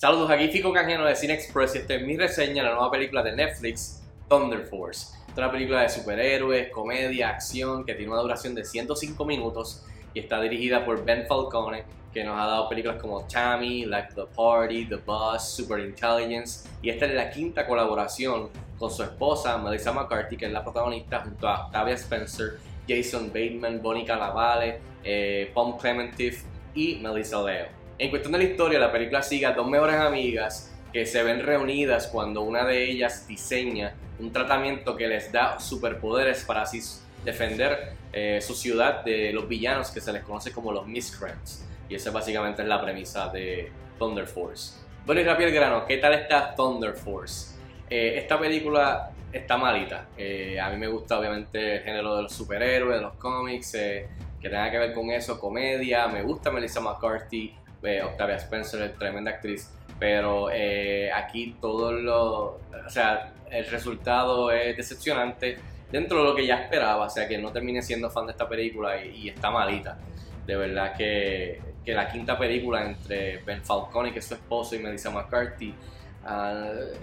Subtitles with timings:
[0.00, 2.88] Saludos, aquí Fico Canjeno de Cine Express y esta es mi reseña de la nueva
[2.88, 5.08] película de Netflix, Thunder Force.
[5.28, 9.84] Es una película de superhéroes, comedia, acción que tiene una duración de 105 minutos
[10.14, 11.82] y está dirigida por Ben Falcone,
[12.14, 16.90] que nos ha dado películas como Tammy, Like the Party, The Bus, Super Intelligence y
[16.90, 21.48] esta es la quinta colaboración con su esposa Melissa McCarthy, que es la protagonista, junto
[21.48, 27.77] a Octavia Spencer, Jason Bateman, Bonnie Cannavale, eh, Pom Clementif y Melissa Leo.
[27.98, 31.40] En cuestión de la historia, la película sigue a dos mejores amigas que se ven
[31.44, 36.80] reunidas cuando una de ellas diseña un tratamiento que les da superpoderes para así
[37.24, 41.66] defender eh, su ciudad de los villanos que se les conoce como los Miscreants.
[41.88, 44.74] Y esa básicamente es la premisa de Thunder Force.
[45.04, 47.56] Bueno y rápido el grano, ¿qué tal está Thunder Force?
[47.90, 50.06] Eh, esta película está malita.
[50.16, 54.08] Eh, a mí me gusta obviamente el género de los superhéroes, de los cómics, que
[54.48, 56.06] tenga que ver con eso, comedia.
[56.06, 62.90] Me gusta Melissa McCarthy, Octavia Spencer es tremenda actriz, pero eh, aquí todo lo, o
[62.90, 65.58] sea, el resultado es decepcionante
[65.90, 68.48] dentro de lo que ya esperaba, o sea, que no termine siendo fan de esta
[68.48, 69.98] película y, está malita.
[70.46, 74.78] De verdad que, que, la quinta película entre Ben Falcone, que es su esposo, y
[74.78, 75.74] Melissa McCarthy,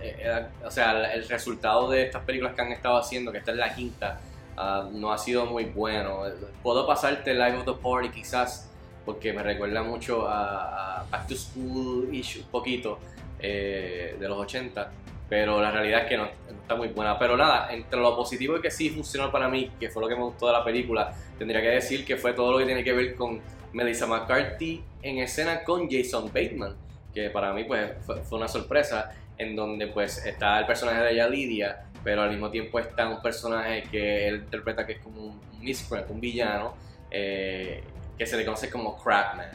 [0.01, 3.57] eh, o sea, el resultado de estas películas que han estado haciendo, que esta es
[3.57, 4.19] la quinta,
[4.57, 6.23] ah, no ha sido muy bueno.
[6.61, 8.71] Puedo pasarte Live of the Party quizás
[9.05, 12.99] porque me recuerda mucho a, Back to School-ish un poquito
[13.39, 14.91] eh, de los 80,
[15.29, 16.27] pero la realidad es que no,
[16.65, 17.17] está muy buena.
[17.19, 20.15] Pero nada, entre lo positivo y que sí funcionó para mí, que fue lo que
[20.15, 22.93] me gustó de la película, tendría que decir que fue todo lo que tiene que
[22.93, 23.39] ver con
[23.73, 26.75] Melissa McCarthy en escena con Jason Bateman,
[27.13, 31.27] que para mí pues fue, una sorpresa, en donde pues está el personaje de ella
[31.27, 35.41] Lidia, pero al mismo tiempo está un personaje que él interpreta que es como un
[35.59, 36.75] miscreant, un villano,
[37.11, 37.83] eh,
[38.17, 39.49] que se le conoce como Crabman,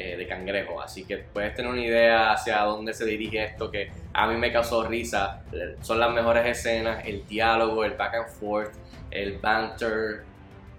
[0.00, 0.80] eh, de cangrejo.
[0.80, 4.52] Así que puedes tener una idea hacia dónde se dirige esto, que a mí me
[4.52, 5.42] causó risa.
[5.80, 8.74] Son las mejores escenas, el diálogo, el back and forth,
[9.10, 10.22] el banter,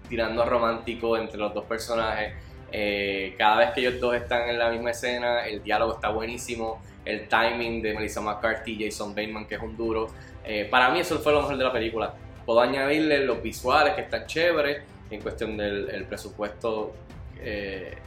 [0.08, 2.32] tirando romántico entre los dos personajes.
[2.72, 6.80] Eh, cada vez que ellos dos están en la misma escena, el diálogo está buenísimo.
[7.04, 10.06] El timing de Melissa McCarthy y Jason Bateman, que es un duro.
[10.44, 12.14] Eh, para mí eso fue lo mejor de la película.
[12.46, 16.94] Puedo añadirle los visuales que están chéveres en cuestión del presupuesto
[17.42, 17.98] eh,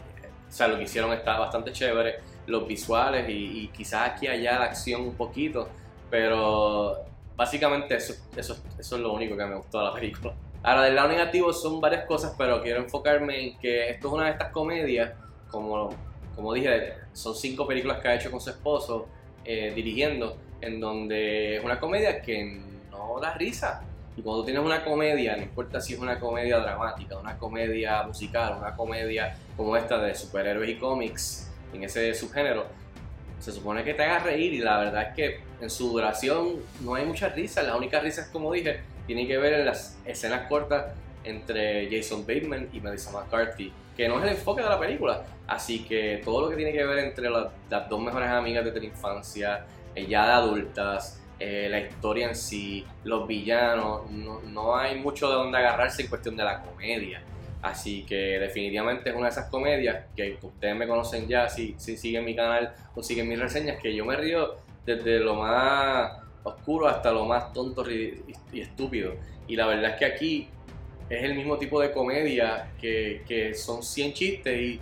[0.47, 4.65] o sea, lo que hicieron está bastante chévere, los visuales y, quizás aquí allá la
[4.65, 5.69] acción un poquito,
[6.09, 6.97] pero
[7.35, 10.33] básicamente eso, eso, eso es lo único que me gustó de la película.
[10.61, 14.25] Ahora, del lado negativo son varias cosas, pero quiero enfocarme en que esto es una
[14.25, 15.11] de estas comedias,
[15.51, 15.89] como,
[16.35, 19.07] como dije, son cinco películas que ha hecho con su esposo
[19.43, 23.83] eh, dirigiendo, en donde es una comedia que no da risa.
[24.15, 28.57] Y cuando tienes una comedia, no importa si es una comedia dramática, una comedia musical,
[28.59, 32.65] una comedia como esta de superhéroes y cómics, en ese subgénero,
[33.39, 36.95] se supone que te haga reír y la verdad es que en su duración no
[36.95, 37.63] hay mucha risa.
[37.63, 40.93] La única risa es, como dije, tiene que ver en las escenas cortas
[41.23, 45.23] entre Jason Bateman y Melissa McCarthy, que no es el enfoque de la película.
[45.47, 48.79] Así que todo lo que tiene que ver entre las, las dos mejores amigas de
[48.79, 55.27] la infancia, ya de adultas, eh, la historia en sí, los villanos, no, hay mucho
[55.27, 57.21] de dónde agarrarse en cuestión de la comedia.
[57.61, 61.97] Así que definitivamente es una de esas comedias que ustedes me conocen ya, si, si
[61.97, 64.55] siguen mi canal o siguen mis reseñas, que yo me río
[64.85, 68.23] desde lo más oscuro hasta lo más tonto y,
[68.53, 69.15] estúpido.
[69.45, 70.47] Y la verdad es que aquí
[71.09, 74.79] es el mismo tipo de comedia que, que son 100 chistes y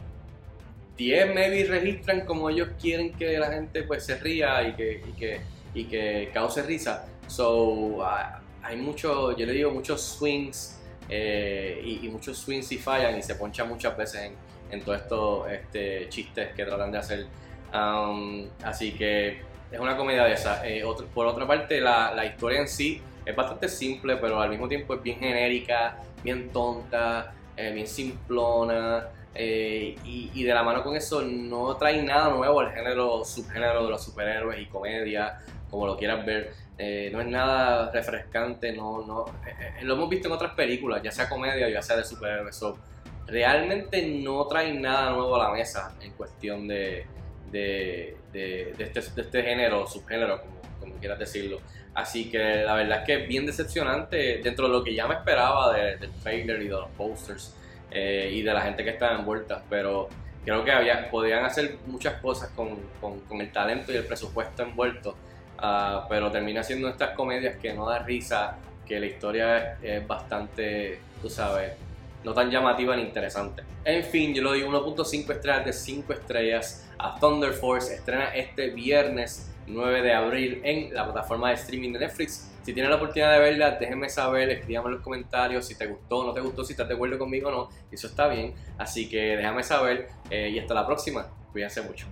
[0.96, 5.42] 10 maybe registran como ellos quieren que la gente pues se ría y que
[5.74, 7.06] y que cause risa.
[7.28, 13.18] So, ah, hay mucho, yo le digo, muchos swings eh, y, muchos swings y fallan
[13.18, 14.36] y se ponchan muchas veces en,
[14.72, 17.28] en todos estos este, chistes que tratan de hacer.
[17.74, 20.68] Um, así que es una comedia de esa.
[20.68, 20.84] Eh,
[21.14, 24.94] por otra parte, la, la, historia en sí es bastante simple, pero al mismo tiempo
[24.94, 29.08] es bien genérica, bien tonta, eh, bien simplona.
[29.34, 29.96] y,
[30.34, 34.04] y, de la mano con eso no trae nada nuevo al género, subgénero de los
[34.04, 35.40] superhéroes y comedia
[35.72, 36.52] como lo quieras ver.
[36.78, 41.02] Eh, no es nada refrescante, no, no, eh, eh, lo hemos visto en otras películas,
[41.02, 42.60] ya sea comedia o ya sea de superhéroes.
[43.28, 47.06] realmente no trae nada nuevo a la mesa en cuestión de,
[47.52, 51.60] de, de, este, este, género, subgénero, como, como, quieras decirlo.
[51.94, 55.16] Así que la verdad es que es bien decepcionante dentro de lo que ya me
[55.16, 57.56] esperaba del trailer y de los posters
[57.92, 60.08] y de la gente que estaba envuelta, pero
[60.46, 64.64] creo que había, podían hacer muchas cosas con, con, con el talento y el presupuesto
[64.64, 65.18] envuelto
[65.62, 71.00] Ah, pero termina siendo estas comedias que no da risa, que la historia es, bastante,
[71.22, 71.74] tú sabes,
[72.24, 73.64] no tan llamativa ni interesante.
[73.86, 77.94] En fin, yo le doy 1.5 estrellas de 5 estrellas a Thunder Force.
[77.94, 82.52] Estrena este viernes 9 de abril en la plataforma de streaming de Netflix.
[82.64, 86.24] Si tienes la oportunidad de verla, déjenme saber, escríbame en los comentarios si te gustó
[86.24, 87.70] no te gustó, si estás de acuerdo conmigo o no.
[87.92, 88.54] Eso está bien.
[88.78, 91.28] Así que déjame saber eh, y hasta la próxima.
[91.52, 92.08] Cuídense mucho.